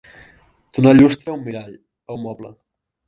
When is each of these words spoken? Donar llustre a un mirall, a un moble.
Donar 0.77 0.93
llustre 0.95 1.33
a 1.33 1.35
un 1.37 1.43
mirall, 1.49 1.77
a 2.11 2.13
un 2.17 2.25
moble. 2.27 2.55